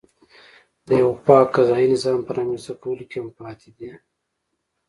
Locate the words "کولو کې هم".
2.81-3.27